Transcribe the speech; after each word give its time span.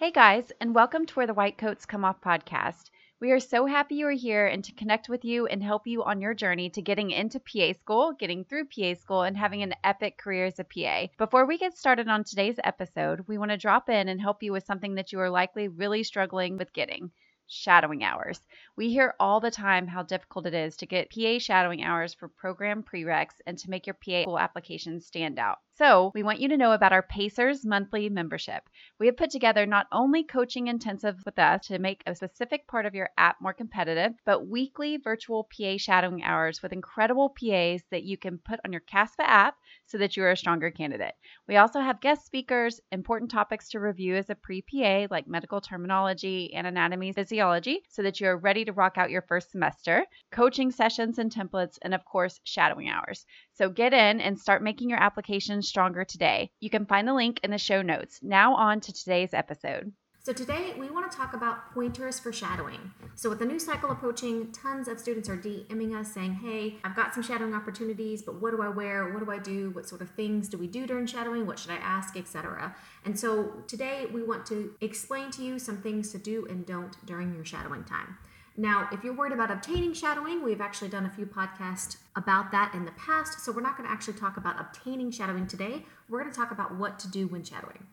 Hey 0.00 0.12
guys, 0.12 0.50
and 0.62 0.74
welcome 0.74 1.04
to 1.04 1.14
Where 1.14 1.26
the 1.26 1.34
White 1.34 1.58
Coats 1.58 1.84
Come 1.84 2.06
Off 2.06 2.22
podcast. 2.22 2.88
We 3.20 3.32
are 3.32 3.38
so 3.38 3.66
happy 3.66 3.96
you 3.96 4.06
are 4.06 4.12
here 4.12 4.46
and 4.46 4.64
to 4.64 4.72
connect 4.72 5.10
with 5.10 5.26
you 5.26 5.46
and 5.46 5.62
help 5.62 5.86
you 5.86 6.02
on 6.02 6.22
your 6.22 6.32
journey 6.32 6.70
to 6.70 6.80
getting 6.80 7.10
into 7.10 7.38
PA 7.38 7.74
school, 7.74 8.14
getting 8.18 8.46
through 8.46 8.68
PA 8.74 8.94
school, 8.94 9.24
and 9.24 9.36
having 9.36 9.62
an 9.62 9.74
epic 9.84 10.16
career 10.16 10.46
as 10.46 10.58
a 10.58 10.64
PA. 10.64 11.08
Before 11.18 11.44
we 11.44 11.58
get 11.58 11.76
started 11.76 12.08
on 12.08 12.24
today's 12.24 12.58
episode, 12.64 13.26
we 13.28 13.36
want 13.36 13.50
to 13.50 13.58
drop 13.58 13.90
in 13.90 14.08
and 14.08 14.18
help 14.18 14.42
you 14.42 14.52
with 14.52 14.64
something 14.64 14.94
that 14.94 15.12
you 15.12 15.20
are 15.20 15.28
likely 15.28 15.68
really 15.68 16.02
struggling 16.02 16.56
with 16.56 16.72
getting 16.72 17.10
shadowing 17.46 18.02
hours. 18.02 18.40
We 18.76 18.88
hear 18.88 19.14
all 19.20 19.40
the 19.40 19.50
time 19.50 19.86
how 19.86 20.04
difficult 20.04 20.46
it 20.46 20.54
is 20.54 20.78
to 20.78 20.86
get 20.86 21.10
PA 21.10 21.38
shadowing 21.38 21.82
hours 21.82 22.14
for 22.14 22.28
program 22.28 22.82
prereqs 22.82 23.34
and 23.46 23.58
to 23.58 23.68
make 23.68 23.86
your 23.86 23.98
PA 24.02 24.22
school 24.22 24.38
application 24.38 25.02
stand 25.02 25.38
out. 25.38 25.58
So, 25.80 26.12
we 26.14 26.22
want 26.22 26.40
you 26.40 26.48
to 26.48 26.58
know 26.58 26.72
about 26.72 26.92
our 26.92 27.00
Pacers 27.00 27.64
monthly 27.64 28.10
membership. 28.10 28.68
We 28.98 29.06
have 29.06 29.16
put 29.16 29.30
together 29.30 29.64
not 29.64 29.86
only 29.90 30.22
coaching 30.22 30.66
intensive 30.66 31.16
with 31.24 31.38
us 31.38 31.68
to 31.68 31.78
make 31.78 32.02
a 32.04 32.14
specific 32.14 32.68
part 32.68 32.84
of 32.84 32.94
your 32.94 33.08
app 33.16 33.40
more 33.40 33.54
competitive, 33.54 34.12
but 34.26 34.46
weekly 34.46 34.98
virtual 34.98 35.44
PA 35.44 35.78
shadowing 35.78 36.22
hours 36.22 36.60
with 36.62 36.74
incredible 36.74 37.30
PAs 37.30 37.80
that 37.90 38.02
you 38.02 38.18
can 38.18 38.36
put 38.36 38.60
on 38.62 38.72
your 38.72 38.82
CASPA 38.82 39.22
app 39.22 39.54
so 39.86 39.96
that 39.96 40.18
you 40.18 40.22
are 40.22 40.32
a 40.32 40.36
stronger 40.36 40.70
candidate. 40.70 41.14
We 41.48 41.56
also 41.56 41.80
have 41.80 42.02
guest 42.02 42.26
speakers, 42.26 42.82
important 42.92 43.30
topics 43.30 43.70
to 43.70 43.80
review 43.80 44.16
as 44.16 44.28
a 44.28 44.34
pre 44.34 44.60
PA, 44.60 45.06
like 45.10 45.26
medical 45.28 45.62
terminology 45.62 46.52
and 46.52 46.66
anatomy 46.66 47.14
physiology, 47.14 47.84
so 47.88 48.02
that 48.02 48.20
you 48.20 48.26
are 48.26 48.36
ready 48.36 48.66
to 48.66 48.74
rock 48.74 48.98
out 48.98 49.08
your 49.08 49.22
first 49.22 49.50
semester, 49.50 50.04
coaching 50.30 50.70
sessions 50.70 51.18
and 51.18 51.32
templates, 51.32 51.78
and 51.80 51.94
of 51.94 52.04
course, 52.04 52.38
shadowing 52.44 52.90
hours. 52.90 53.24
So 53.60 53.68
get 53.68 53.92
in 53.92 54.22
and 54.22 54.40
start 54.40 54.62
making 54.62 54.88
your 54.88 55.02
application 55.02 55.60
stronger 55.60 56.02
today. 56.02 56.50
You 56.60 56.70
can 56.70 56.86
find 56.86 57.06
the 57.06 57.12
link 57.12 57.40
in 57.44 57.50
the 57.50 57.58
show 57.58 57.82
notes. 57.82 58.18
Now, 58.22 58.54
on 58.54 58.80
to 58.80 58.90
today's 58.90 59.34
episode. 59.34 59.92
So, 60.22 60.32
today 60.32 60.72
we 60.78 60.88
want 60.88 61.10
to 61.10 61.14
talk 61.14 61.34
about 61.34 61.74
pointers 61.74 62.18
for 62.18 62.32
shadowing. 62.32 62.90
So, 63.16 63.28
with 63.28 63.38
the 63.38 63.44
new 63.44 63.58
cycle 63.58 63.90
approaching, 63.90 64.50
tons 64.52 64.88
of 64.88 64.98
students 64.98 65.28
are 65.28 65.36
DMing 65.36 65.94
us 65.94 66.10
saying, 66.10 66.36
Hey, 66.36 66.76
I've 66.84 66.96
got 66.96 67.12
some 67.12 67.22
shadowing 67.22 67.52
opportunities, 67.52 68.22
but 68.22 68.40
what 68.40 68.52
do 68.52 68.62
I 68.62 68.68
wear? 68.68 69.12
What 69.12 69.22
do 69.22 69.30
I 69.30 69.38
do? 69.38 69.72
What 69.72 69.86
sort 69.86 70.00
of 70.00 70.08
things 70.08 70.48
do 70.48 70.56
we 70.56 70.66
do 70.66 70.86
during 70.86 71.04
shadowing? 71.04 71.46
What 71.46 71.58
should 71.58 71.70
I 71.70 71.76
ask? 71.76 72.16
Etc. 72.16 72.74
And 73.04 73.20
so, 73.20 73.62
today 73.66 74.06
we 74.10 74.22
want 74.22 74.46
to 74.46 74.72
explain 74.80 75.30
to 75.32 75.42
you 75.42 75.58
some 75.58 75.82
things 75.82 76.12
to 76.12 76.18
do 76.18 76.46
and 76.48 76.64
don't 76.64 76.96
during 77.04 77.34
your 77.34 77.44
shadowing 77.44 77.84
time. 77.84 78.16
Now, 78.60 78.90
if 78.92 79.02
you're 79.02 79.14
worried 79.14 79.32
about 79.32 79.50
obtaining 79.50 79.94
shadowing, 79.94 80.44
we've 80.44 80.60
actually 80.60 80.90
done 80.90 81.06
a 81.06 81.10
few 81.10 81.24
podcasts 81.24 81.96
about 82.14 82.52
that 82.52 82.74
in 82.74 82.84
the 82.84 82.90
past. 82.90 83.42
So 83.42 83.52
we're 83.52 83.62
not 83.62 83.78
going 83.78 83.88
to 83.88 83.90
actually 83.90 84.18
talk 84.18 84.36
about 84.36 84.60
obtaining 84.60 85.10
shadowing 85.12 85.46
today. 85.46 85.86
We're 86.10 86.20
going 86.20 86.30
to 86.30 86.38
talk 86.38 86.50
about 86.50 86.74
what 86.76 86.98
to 86.98 87.08
do 87.08 87.26
when 87.26 87.42
shadowing. 87.42 87.86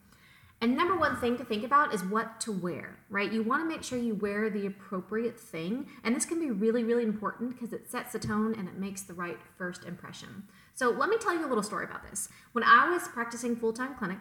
And 0.60 0.76
number 0.76 0.98
one 0.98 1.16
thing 1.16 1.38
to 1.38 1.46
think 1.46 1.64
about 1.64 1.94
is 1.94 2.04
what 2.04 2.42
to 2.42 2.52
wear, 2.52 3.00
right? 3.10 3.32
You 3.32 3.44
want 3.44 3.64
to 3.64 3.66
make 3.66 3.82
sure 3.82 3.98
you 3.98 4.16
wear 4.16 4.50
the 4.50 4.66
appropriate 4.66 5.40
thing. 5.40 5.88
And 6.04 6.14
this 6.14 6.26
can 6.26 6.38
be 6.38 6.52
really, 6.52 6.84
really 6.84 7.04
important 7.04 7.52
because 7.52 7.72
it 7.72 7.90
sets 7.90 8.12
the 8.12 8.20
tone 8.20 8.54
and 8.54 8.68
it 8.68 8.76
makes 8.76 9.04
the 9.04 9.14
right 9.14 9.40
first 9.58 9.86
impression. 9.86 10.50
So 10.76 10.90
let 10.90 11.08
me 11.08 11.18
tell 11.18 11.34
you 11.34 11.46
a 11.46 11.48
little 11.48 11.64
story 11.64 11.86
about 11.86 12.04
this. 12.10 12.28
When 12.52 12.66
I 12.66 12.92
was 12.92 13.08
practicing 13.08 13.56
full 13.56 13.72
time 13.72 13.96
clinic, 13.96 14.20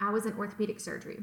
I 0.00 0.10
was 0.10 0.26
in 0.26 0.32
orthopedic 0.32 0.80
surgery. 0.80 1.22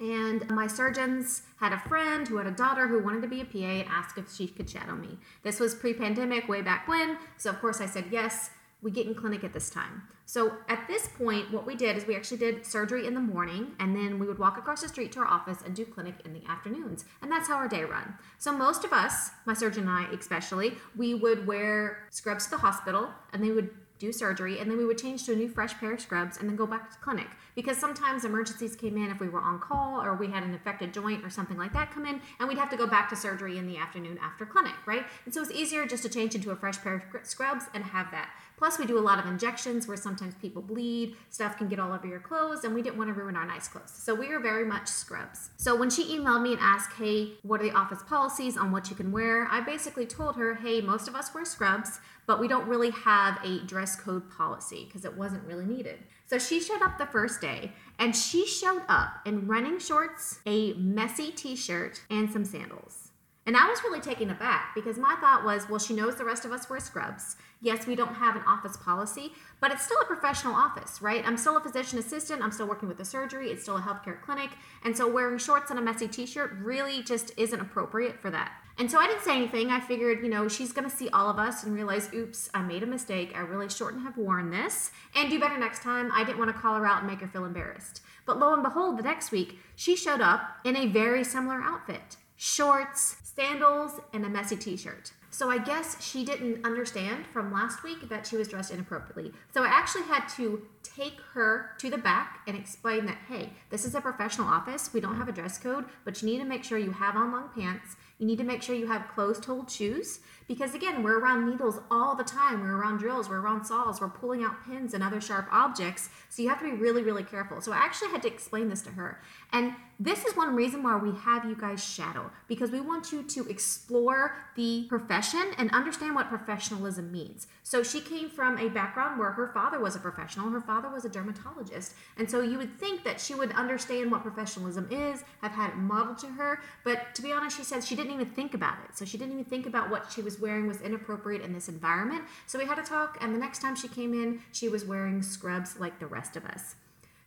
And 0.00 0.48
my 0.50 0.66
surgeons 0.66 1.42
had 1.58 1.72
a 1.72 1.80
friend 1.88 2.26
who 2.26 2.36
had 2.36 2.46
a 2.46 2.52
daughter 2.52 2.86
who 2.86 3.02
wanted 3.02 3.22
to 3.22 3.28
be 3.28 3.40
a 3.40 3.44
PA 3.44 3.58
and 3.58 3.88
asked 3.88 4.16
if 4.16 4.32
she 4.32 4.46
could 4.46 4.70
shadow 4.70 4.94
me. 4.94 5.18
This 5.42 5.58
was 5.58 5.74
pre 5.74 5.92
pandemic, 5.92 6.48
way 6.48 6.62
back 6.62 6.86
when. 6.86 7.18
So, 7.36 7.50
of 7.50 7.60
course, 7.60 7.80
I 7.80 7.86
said 7.86 8.06
yes. 8.10 8.50
We 8.80 8.92
get 8.92 9.08
in 9.08 9.14
clinic 9.16 9.42
at 9.42 9.52
this 9.52 9.70
time. 9.70 10.04
So, 10.24 10.52
at 10.68 10.86
this 10.86 11.08
point, 11.08 11.50
what 11.50 11.66
we 11.66 11.74
did 11.74 11.96
is 11.96 12.06
we 12.06 12.14
actually 12.14 12.36
did 12.36 12.64
surgery 12.64 13.08
in 13.08 13.14
the 13.14 13.20
morning, 13.20 13.72
and 13.80 13.96
then 13.96 14.20
we 14.20 14.26
would 14.26 14.38
walk 14.38 14.56
across 14.56 14.82
the 14.82 14.88
street 14.88 15.10
to 15.12 15.20
our 15.20 15.26
office 15.26 15.58
and 15.64 15.74
do 15.74 15.84
clinic 15.84 16.14
in 16.24 16.32
the 16.32 16.42
afternoons. 16.48 17.04
And 17.20 17.32
that's 17.32 17.48
how 17.48 17.56
our 17.56 17.66
day 17.66 17.82
run. 17.82 18.14
So, 18.38 18.52
most 18.52 18.84
of 18.84 18.92
us, 18.92 19.30
my 19.46 19.54
surgeon 19.54 19.88
and 19.88 19.90
I 19.90 20.04
especially, 20.12 20.74
we 20.94 21.14
would 21.14 21.44
wear 21.44 22.06
scrubs 22.10 22.44
to 22.44 22.50
the 22.52 22.58
hospital, 22.58 23.08
and 23.32 23.42
they 23.42 23.50
would 23.50 23.70
do 23.98 24.12
surgery, 24.12 24.58
and 24.58 24.70
then 24.70 24.78
we 24.78 24.84
would 24.84 24.98
change 24.98 25.24
to 25.24 25.32
a 25.32 25.36
new 25.36 25.48
fresh 25.48 25.74
pair 25.74 25.94
of 25.94 26.00
scrubs 26.00 26.36
and 26.38 26.48
then 26.48 26.56
go 26.56 26.66
back 26.66 26.90
to 26.90 26.98
clinic. 26.98 27.28
Because 27.54 27.76
sometimes 27.76 28.24
emergencies 28.24 28.76
came 28.76 28.96
in 28.96 29.10
if 29.10 29.20
we 29.20 29.28
were 29.28 29.40
on 29.40 29.58
call 29.58 30.00
or 30.00 30.14
we 30.14 30.28
had 30.28 30.42
an 30.42 30.52
infected 30.52 30.94
joint 30.94 31.24
or 31.24 31.30
something 31.30 31.56
like 31.56 31.72
that 31.72 31.90
come 31.90 32.06
in, 32.06 32.20
and 32.38 32.48
we'd 32.48 32.58
have 32.58 32.70
to 32.70 32.76
go 32.76 32.86
back 32.86 33.08
to 33.10 33.16
surgery 33.16 33.58
in 33.58 33.66
the 33.66 33.76
afternoon 33.76 34.18
after 34.22 34.46
clinic, 34.46 34.74
right? 34.86 35.04
And 35.24 35.34
so 35.34 35.42
it's 35.42 35.50
easier 35.50 35.86
just 35.86 36.02
to 36.04 36.08
change 36.08 36.34
into 36.34 36.50
a 36.50 36.56
fresh 36.56 36.78
pair 36.78 36.94
of 36.94 37.26
scrubs 37.26 37.64
and 37.74 37.84
have 37.84 38.10
that. 38.12 38.30
Plus, 38.56 38.76
we 38.76 38.86
do 38.86 38.98
a 38.98 39.00
lot 39.00 39.20
of 39.20 39.26
injections 39.26 39.86
where 39.86 39.96
sometimes 39.96 40.34
people 40.34 40.60
bleed, 40.60 41.14
stuff 41.30 41.56
can 41.56 41.68
get 41.68 41.78
all 41.78 41.92
over 41.92 42.08
your 42.08 42.18
clothes, 42.18 42.64
and 42.64 42.74
we 42.74 42.82
didn't 42.82 42.98
want 42.98 43.08
to 43.08 43.14
ruin 43.14 43.36
our 43.36 43.46
nice 43.46 43.68
clothes. 43.68 43.92
So 43.92 44.16
we 44.16 44.28
were 44.28 44.40
very 44.40 44.64
much 44.64 44.88
scrubs. 44.88 45.50
So 45.56 45.76
when 45.76 45.90
she 45.90 46.18
emailed 46.18 46.42
me 46.42 46.54
and 46.54 46.60
asked, 46.60 46.94
hey, 46.94 47.34
what 47.42 47.60
are 47.60 47.64
the 47.64 47.70
office 47.70 48.02
policies 48.02 48.56
on 48.56 48.72
what 48.72 48.90
you 48.90 48.96
can 48.96 49.12
wear? 49.12 49.46
I 49.48 49.60
basically 49.60 50.06
told 50.06 50.34
her, 50.34 50.56
hey, 50.56 50.80
most 50.80 51.06
of 51.06 51.14
us 51.14 51.32
wear 51.32 51.44
scrubs, 51.44 52.00
but 52.28 52.38
we 52.38 52.46
don't 52.46 52.68
really 52.68 52.90
have 52.90 53.40
a 53.42 53.60
dress 53.60 53.96
code 53.96 54.30
policy 54.30 54.84
because 54.84 55.06
it 55.06 55.16
wasn't 55.16 55.42
really 55.44 55.64
needed. 55.64 55.98
So 56.26 56.38
she 56.38 56.60
showed 56.60 56.82
up 56.82 56.98
the 56.98 57.06
first 57.06 57.40
day 57.40 57.72
and 57.98 58.14
she 58.14 58.46
showed 58.46 58.82
up 58.86 59.14
in 59.24 59.46
running 59.46 59.78
shorts, 59.78 60.38
a 60.44 60.74
messy 60.74 61.32
t 61.32 61.56
shirt, 61.56 62.02
and 62.10 62.30
some 62.30 62.44
sandals. 62.44 63.08
And 63.46 63.56
I 63.56 63.66
was 63.66 63.82
really 63.82 64.02
taken 64.02 64.28
aback 64.28 64.74
because 64.74 64.98
my 64.98 65.16
thought 65.22 65.42
was, 65.42 65.70
well, 65.70 65.78
she 65.78 65.94
knows 65.94 66.16
the 66.16 66.24
rest 66.26 66.44
of 66.44 66.52
us 66.52 66.68
wear 66.68 66.80
scrubs. 66.80 67.36
Yes, 67.62 67.86
we 67.86 67.96
don't 67.96 68.12
have 68.12 68.36
an 68.36 68.42
office 68.46 68.76
policy, 68.76 69.32
but 69.58 69.72
it's 69.72 69.86
still 69.86 69.98
a 70.02 70.04
professional 70.04 70.54
office, 70.54 71.00
right? 71.00 71.26
I'm 71.26 71.38
still 71.38 71.56
a 71.56 71.60
physician 71.60 71.98
assistant. 71.98 72.42
I'm 72.42 72.52
still 72.52 72.68
working 72.68 72.88
with 72.88 72.98
the 72.98 73.06
surgery. 73.06 73.50
It's 73.50 73.62
still 73.62 73.78
a 73.78 73.80
healthcare 73.80 74.20
clinic. 74.20 74.50
And 74.84 74.94
so 74.94 75.10
wearing 75.10 75.38
shorts 75.38 75.70
and 75.70 75.78
a 75.78 75.82
messy 75.82 76.08
t 76.08 76.26
shirt 76.26 76.52
really 76.60 77.02
just 77.02 77.32
isn't 77.38 77.58
appropriate 77.58 78.20
for 78.20 78.30
that. 78.30 78.52
And 78.78 78.88
so 78.88 78.98
I 78.98 79.08
didn't 79.08 79.24
say 79.24 79.36
anything. 79.36 79.70
I 79.70 79.80
figured, 79.80 80.22
you 80.22 80.28
know, 80.28 80.46
she's 80.46 80.72
going 80.72 80.88
to 80.88 80.96
see 80.96 81.08
all 81.08 81.28
of 81.28 81.38
us 81.38 81.64
and 81.64 81.74
realize, 81.74 82.10
oops, 82.14 82.48
I 82.54 82.62
made 82.62 82.84
a 82.84 82.86
mistake. 82.86 83.32
I 83.34 83.40
really 83.40 83.68
shouldn't 83.68 84.04
have 84.04 84.16
worn 84.16 84.50
this 84.50 84.92
and 85.16 85.28
do 85.28 85.40
better 85.40 85.58
next 85.58 85.82
time. 85.82 86.12
I 86.12 86.22
didn't 86.22 86.38
want 86.38 86.54
to 86.54 86.60
call 86.60 86.76
her 86.76 86.86
out 86.86 86.98
and 86.98 87.10
make 87.10 87.20
her 87.20 87.26
feel 87.26 87.44
embarrassed. 87.44 88.02
But 88.24 88.38
lo 88.38 88.54
and 88.54 88.62
behold, 88.62 88.96
the 88.98 89.02
next 89.02 89.32
week, 89.32 89.58
she 89.74 89.96
showed 89.96 90.20
up 90.20 90.58
in 90.64 90.76
a 90.76 90.86
very 90.86 91.24
similar 91.24 91.60
outfit 91.60 92.16
shorts, 92.40 93.16
sandals, 93.24 94.00
and 94.12 94.24
a 94.24 94.28
messy 94.28 94.54
t 94.54 94.76
shirt. 94.76 95.10
So 95.30 95.50
I 95.50 95.58
guess 95.58 96.02
she 96.04 96.24
didn't 96.24 96.64
understand 96.64 97.26
from 97.32 97.52
last 97.52 97.82
week 97.82 98.08
that 98.08 98.26
she 98.26 98.36
was 98.36 98.48
dressed 98.48 98.72
inappropriately. 98.72 99.32
So 99.52 99.64
I 99.64 99.66
actually 99.66 100.04
had 100.04 100.26
to 100.36 100.62
take 100.94 101.18
her 101.32 101.70
to 101.78 101.90
the 101.90 101.98
back 101.98 102.40
and 102.46 102.56
explain 102.56 103.06
that, 103.06 103.18
hey, 103.28 103.52
this 103.70 103.84
is 103.84 103.94
a 103.94 104.00
professional 104.00 104.48
office. 104.48 104.92
We 104.92 105.00
don't 105.00 105.16
have 105.16 105.28
a 105.28 105.32
dress 105.32 105.58
code, 105.58 105.84
but 106.04 106.20
you 106.22 106.28
need 106.28 106.38
to 106.38 106.44
make 106.44 106.64
sure 106.64 106.78
you 106.78 106.92
have 106.92 107.16
on 107.16 107.32
long 107.32 107.50
pants. 107.54 107.96
You 108.18 108.26
need 108.26 108.38
to 108.38 108.44
make 108.44 108.62
sure 108.62 108.74
you 108.74 108.88
have 108.88 109.08
closed 109.14 109.42
toed 109.42 109.70
shoes 109.70 110.20
because, 110.48 110.74
again, 110.74 111.02
we're 111.02 111.20
around 111.20 111.48
needles 111.48 111.80
all 111.90 112.16
the 112.16 112.24
time. 112.24 112.62
We're 112.62 112.76
around 112.76 112.98
drills, 112.98 113.28
we're 113.28 113.40
around 113.40 113.64
saws, 113.64 114.00
we're 114.00 114.08
pulling 114.08 114.42
out 114.42 114.64
pins 114.64 114.94
and 114.94 115.04
other 115.04 115.20
sharp 115.20 115.46
objects. 115.52 116.08
So 116.28 116.42
you 116.42 116.48
have 116.48 116.58
to 116.58 116.64
be 116.64 116.72
really, 116.72 117.02
really 117.02 117.22
careful. 117.22 117.60
So 117.60 117.72
I 117.72 117.76
actually 117.76 118.10
had 118.10 118.22
to 118.22 118.28
explain 118.28 118.68
this 118.68 118.82
to 118.82 118.90
her. 118.90 119.20
And 119.52 119.74
this 120.00 120.24
is 120.24 120.36
one 120.36 120.54
reason 120.54 120.84
why 120.84 120.96
we 120.96 121.12
have 121.18 121.44
you 121.44 121.56
guys 121.56 121.82
shadow 121.84 122.30
because 122.46 122.70
we 122.70 122.80
want 122.80 123.10
you 123.10 123.24
to 123.24 123.48
explore 123.48 124.36
the 124.54 124.86
profession 124.88 125.42
and 125.58 125.72
understand 125.72 126.14
what 126.14 126.28
professionalism 126.28 127.10
means. 127.10 127.48
So 127.64 127.82
she 127.82 128.00
came 128.00 128.30
from 128.30 128.58
a 128.58 128.68
background 128.68 129.18
where 129.18 129.32
her 129.32 129.48
father 129.48 129.80
was 129.80 129.96
a 129.96 129.98
professional, 129.98 130.50
her 130.50 130.60
father 130.60 130.77
was 130.86 131.04
a 131.04 131.08
dermatologist. 131.08 131.94
And 132.16 132.30
so 132.30 132.42
you 132.42 132.58
would 132.58 132.78
think 132.78 133.04
that 133.04 133.20
she 133.20 133.34
would 133.34 133.52
understand 133.52 134.12
what 134.12 134.22
professionalism 134.22 134.88
is, 134.90 135.24
have 135.42 135.52
had 135.52 135.70
it 135.70 135.76
modeled 135.76 136.18
to 136.18 136.28
her. 136.28 136.60
But 136.84 137.14
to 137.14 137.22
be 137.22 137.32
honest, 137.32 137.56
she 137.56 137.64
said 137.64 137.82
she 137.82 137.96
didn't 137.96 138.12
even 138.12 138.26
think 138.26 138.54
about 138.54 138.76
it. 138.88 138.96
So 138.96 139.04
she 139.04 139.18
didn't 139.18 139.32
even 139.32 139.44
think 139.44 139.66
about 139.66 139.90
what 139.90 140.12
she 140.12 140.22
was 140.22 140.38
wearing 140.38 140.68
was 140.68 140.80
inappropriate 140.80 141.42
in 141.42 141.52
this 141.52 141.68
environment. 141.68 142.24
So 142.46 142.58
we 142.58 142.66
had 142.66 142.78
a 142.78 142.82
talk, 142.82 143.18
and 143.20 143.34
the 143.34 143.38
next 143.38 143.60
time 143.60 143.74
she 143.74 143.88
came 143.88 144.14
in, 144.14 144.40
she 144.52 144.68
was 144.68 144.84
wearing 144.84 145.22
scrubs 145.22 145.78
like 145.78 145.98
the 145.98 146.06
rest 146.06 146.36
of 146.36 146.44
us. 146.44 146.76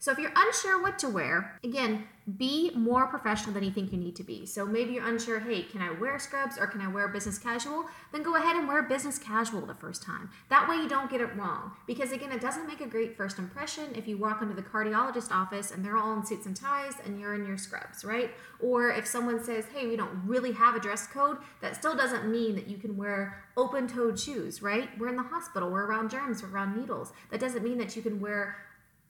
So 0.01 0.12
if 0.12 0.17
you're 0.17 0.31
unsure 0.35 0.81
what 0.81 0.97
to 1.00 1.09
wear, 1.09 1.59
again, 1.63 2.06
be 2.38 2.72
more 2.73 3.06
professional 3.06 3.53
than 3.53 3.63
you 3.63 3.69
think 3.69 3.91
you 3.91 3.99
need 3.99 4.16
to 4.16 4.23
be. 4.23 4.47
So 4.47 4.66
maybe 4.66 4.93
you're 4.93 5.08
unsure, 5.08 5.40
hey, 5.40 5.61
can 5.61 5.79
I 5.79 5.91
wear 5.91 6.17
scrubs 6.17 6.58
or 6.58 6.66
can 6.66 6.81
I 6.81 6.87
wear 6.87 7.08
business 7.08 7.37
casual? 7.37 7.85
Then 8.11 8.23
go 8.23 8.35
ahead 8.35 8.55
and 8.55 8.67
wear 8.67 8.81
business 8.81 9.20
casual 9.20 9.64
the 9.64 9.76
first 9.76 10.02
time. 10.02 10.31
That 10.49 10.67
way 10.67 10.78
you 10.78 10.90
don't 10.90 11.11
get 11.11 11.22
it 11.22 11.35
wrong. 11.35 11.73
Because 11.85 12.11
again, 12.11 12.31
it 12.31 12.41
doesn't 12.41 12.66
make 12.66 12.81
a 12.81 12.87
great 12.87 13.16
first 13.16 13.37
impression 13.37 13.93
if 13.93 14.08
you 14.08 14.17
walk 14.17 14.41
into 14.41 14.55
the 14.55 14.64
cardiologist 14.64 15.31
office 15.31 15.70
and 15.70 15.85
they're 15.85 15.97
all 15.97 16.17
in 16.17 16.26
suits 16.26 16.47
and 16.47 16.55
ties 16.55 16.93
and 17.05 17.20
you're 17.20 17.35
in 17.35 17.46
your 17.46 17.59
scrubs, 17.59 18.03
right? 18.03 18.31
Or 18.59 18.90
if 18.90 19.05
someone 19.05 19.43
says, 19.43 19.66
hey, 19.72 19.85
we 19.85 19.97
don't 19.97 20.23
really 20.26 20.53
have 20.53 20.73
a 20.73 20.79
dress 20.79 21.05
code, 21.05 21.37
that 21.61 21.76
still 21.76 21.96
doesn't 21.96 22.28
mean 22.28 22.55
that 22.55 22.67
you 22.67 22.78
can 22.78 22.97
wear 22.97 23.43
open 23.55 23.87
toed 23.87 24.20
shoes, 24.20 24.64
right? 24.64 24.90
We're 24.97 25.09
in 25.09 25.16
the 25.16 25.22
hospital, 25.22 25.70
we're 25.70 25.85
around 25.85 26.09
germs, 26.09 26.41
we're 26.41 26.49
around 26.49 26.76
needles. 26.76 27.14
That 27.29 27.40
doesn't 27.40 27.64
mean 27.64 27.78
that 27.78 27.96
you 27.96 28.02
can 28.02 28.20
wear 28.20 28.55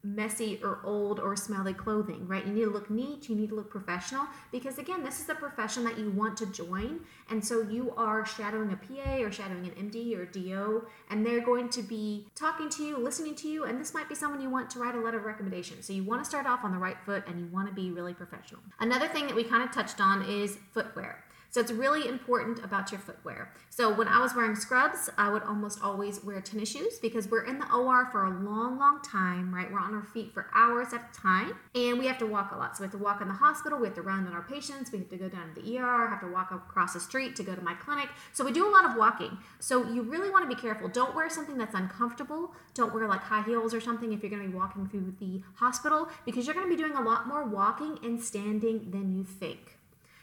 messy 0.03 0.59
or 0.63 0.79
old 0.83 1.19
or 1.19 1.35
smelly 1.35 1.73
clothing, 1.73 2.27
right? 2.27 2.45
You 2.45 2.53
need 2.53 2.63
to 2.63 2.69
look 2.69 2.89
neat, 2.89 3.29
you 3.29 3.35
need 3.35 3.49
to 3.49 3.55
look 3.55 3.69
professional 3.69 4.25
because 4.51 4.77
again, 4.77 5.03
this 5.03 5.19
is 5.19 5.29
a 5.29 5.35
profession 5.35 5.83
that 5.83 5.97
you 5.97 6.09
want 6.11 6.37
to 6.37 6.45
join. 6.47 7.01
And 7.29 7.43
so 7.45 7.61
you 7.61 7.93
are 7.95 8.25
shadowing 8.25 8.71
a 8.73 8.77
PA 8.77 9.17
or 9.17 9.31
shadowing 9.31 9.65
an 9.65 9.89
MD 9.89 10.17
or 10.17 10.25
DO, 10.25 10.85
and 11.09 11.25
they're 11.25 11.45
going 11.45 11.69
to 11.69 11.81
be 11.81 12.27
talking 12.35 12.69
to 12.69 12.83
you, 12.83 12.97
listening 12.97 13.35
to 13.35 13.47
you, 13.47 13.65
and 13.65 13.79
this 13.79 13.93
might 13.93 14.09
be 14.09 14.15
someone 14.15 14.41
you 14.41 14.49
want 14.49 14.69
to 14.71 14.79
write 14.79 14.95
a 14.95 14.99
letter 14.99 15.19
of 15.19 15.25
recommendation. 15.25 15.81
So 15.81 15.93
you 15.93 16.03
want 16.03 16.23
to 16.23 16.29
start 16.29 16.45
off 16.45 16.63
on 16.63 16.71
the 16.71 16.77
right 16.77 16.97
foot 17.05 17.23
and 17.27 17.39
you 17.39 17.47
want 17.47 17.67
to 17.67 17.73
be 17.73 17.91
really 17.91 18.13
professional. 18.13 18.61
Another 18.79 19.07
thing 19.07 19.27
that 19.27 19.35
we 19.35 19.43
kind 19.43 19.63
of 19.63 19.71
touched 19.71 20.01
on 20.01 20.23
is 20.23 20.57
footwear. 20.73 21.23
So 21.51 21.59
it's 21.59 21.71
really 21.71 22.07
important 22.07 22.63
about 22.63 22.93
your 22.93 23.01
footwear. 23.01 23.51
So 23.69 23.93
when 23.93 24.07
I 24.07 24.21
was 24.21 24.33
wearing 24.33 24.55
scrubs, 24.55 25.09
I 25.17 25.29
would 25.29 25.43
almost 25.43 25.83
always 25.83 26.23
wear 26.23 26.39
tennis 26.39 26.71
shoes 26.71 26.97
because 26.97 27.29
we're 27.29 27.43
in 27.43 27.59
the 27.59 27.69
OR 27.73 28.05
for 28.09 28.23
a 28.23 28.29
long, 28.29 28.79
long 28.79 29.01
time, 29.01 29.53
right? 29.53 29.69
We're 29.69 29.81
on 29.81 29.93
our 29.93 30.05
feet 30.05 30.33
for 30.33 30.47
hours 30.55 30.93
at 30.93 31.09
a 31.11 31.13
time 31.13 31.57
and 31.75 31.99
we 31.99 32.07
have 32.07 32.17
to 32.19 32.25
walk 32.25 32.53
a 32.53 32.57
lot. 32.57 32.77
So 32.77 32.83
we 32.83 32.85
have 32.85 32.93
to 32.93 33.03
walk 33.03 33.19
in 33.21 33.27
the 33.27 33.33
hospital, 33.33 33.79
we 33.79 33.87
have 33.87 33.95
to 33.95 34.01
run 34.01 34.25
on 34.27 34.33
our 34.33 34.43
patients, 34.43 34.93
we 34.93 34.99
have 34.99 35.09
to 35.09 35.17
go 35.17 35.27
down 35.27 35.53
to 35.53 35.61
the 35.61 35.77
ER, 35.77 36.07
have 36.07 36.21
to 36.21 36.31
walk 36.31 36.51
across 36.51 36.93
the 36.93 37.01
street 37.01 37.35
to 37.35 37.43
go 37.43 37.53
to 37.53 37.61
my 37.61 37.73
clinic. 37.73 38.07
So 38.31 38.45
we 38.45 38.53
do 38.53 38.65
a 38.65 38.71
lot 38.71 38.85
of 38.85 38.95
walking. 38.95 39.37
So 39.59 39.85
you 39.91 40.03
really 40.03 40.29
want 40.29 40.49
to 40.49 40.55
be 40.55 40.59
careful. 40.59 40.87
Don't 40.87 41.13
wear 41.13 41.29
something 41.29 41.57
that's 41.57 41.75
uncomfortable. 41.75 42.53
Don't 42.75 42.93
wear 42.93 43.09
like 43.09 43.23
high 43.23 43.43
heels 43.43 43.73
or 43.73 43.81
something 43.81 44.13
if 44.13 44.23
you're 44.23 44.29
going 44.29 44.43
to 44.43 44.47
be 44.47 44.55
walking 44.55 44.87
through 44.87 45.15
the 45.19 45.41
hospital 45.55 46.07
because 46.25 46.45
you're 46.45 46.55
going 46.55 46.69
to 46.69 46.73
be 46.73 46.81
doing 46.81 46.95
a 46.95 47.01
lot 47.01 47.27
more 47.27 47.43
walking 47.43 47.99
and 48.03 48.21
standing 48.21 48.89
than 48.91 49.11
you 49.11 49.25
think. 49.25 49.80